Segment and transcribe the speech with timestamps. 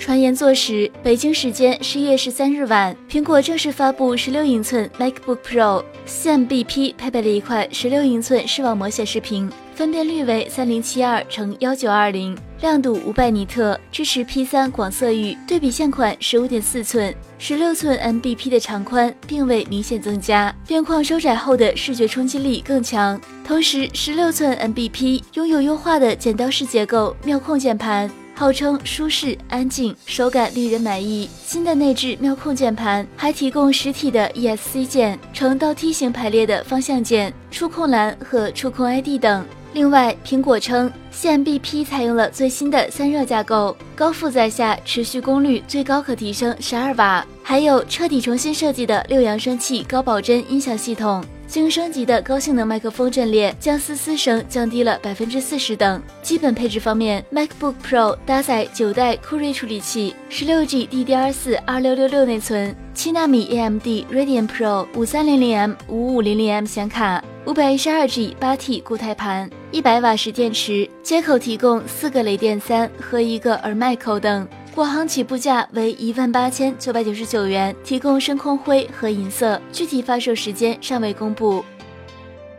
[0.00, 17.14] 传言坐实，北京时间十一月十三日晚，苹果正式发布十六英寸 MacBook Pro 4MBP，配备了一块十六英寸视网膜显示屏，分辨率为三零七二乘幺九二零，亮度五百尼特，支持 P 三广色域，对比现款十五点四寸。
[17.38, 23.20] 十六寸 MBP 的长宽并未明显增加，边框收窄后的视觉冲击力更强。
[23.46, 31.28] 同时，十六寸 MBP 拥有优化的剪刀式结构妙控键盘，号称舒适、安静，手感令人满意。
[31.44, 39.44] 新的内置妙控键盘还提供实体的 ESC 键、呈倒梯形排列的方向键、触控栏和触控 ID 等。
[39.74, 51.22] 另外，苹果称 CMBP 采用了最新的散热架构，高负载下持续功率最高可提升十二瓦，还有彻底重新设计的六扬声器高保真音响系统。
[51.50, 56.00] 经升级的高性能麦克风阵列将嘶嘶声降低了百分之四十等。
[56.22, 68.54] 基本配置方面，MacBook Pro 搭载九代酷睿处理器，十六 G DDR4 二六六六内存，七纳米 AMD Radeon Pro 五三零零 M 五五零零 M 显卡，五百一十二 G 八
[68.54, 74.46] T 固态盘，一百瓦时电池，接口提供四个雷电三和一个耳麦口等。
[74.74, 81.64] 国行起步价为一万八千九百九十九元，提供深空灰和银色，具体发售时间尚未公布。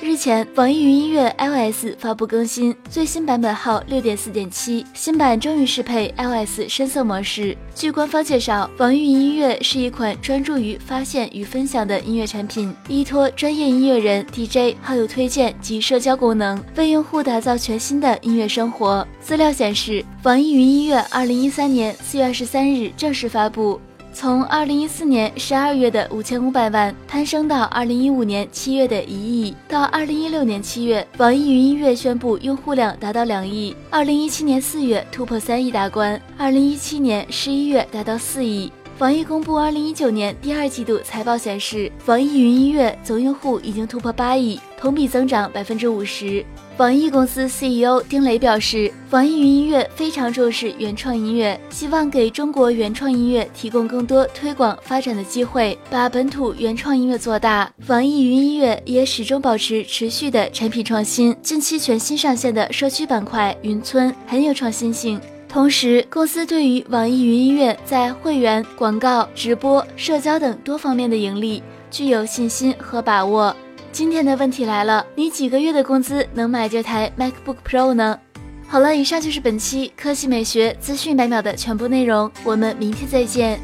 [0.00, 7.56] 日前，网易云音乐 iOS 发布更新，最新版本号六点四点七，新版终于适配 iOS 深色模式。
[7.74, 19.06] 据官方介绍，网易云音乐是一款专注于发现与分享的音乐产品，依托专业音乐人、DJ、好友推荐及社交功能，为用户打造全新的音乐生活。
[19.20, 23.80] 资料显示，网易云音乐二零一三年四月二十三日正式发布。
[24.14, 38.70] 从二零一四年十二月的五千五百万攀升到二零一五年七月的一亿，到二零一六年七月，网易云音乐宣布用户量达到两亿，二零一七年四月突破三亿大关，二零一七年十一月达到四亿。
[39.00, 46.44] 网易公布二零一九年第二季度财报显示，网易云音乐总用户已经突破八亿，同比增长百分之五十。
[46.76, 57.68] 网易公司 CEO 丁磊表示，网易云音乐非常重视原创音乐，希望给中国原创音乐提供更多推广发展的机会，把本土原创音乐做大。
[57.88, 65.20] 网易云音乐也始终保持持续的产品创新，近期全新上线的社区板块云村很有创新性。
[65.54, 73.54] 同时，公司对于网易云音乐在会员、广告、直播、社交等多方面的盈利具有信心和把握。
[73.92, 78.18] 今天的问题来了，你几个月的工资能买这台 MacBook Pro 呢？
[78.66, 83.60] 好了，以上就是本期科技美学资讯百秒的全部内容，我们明天再见。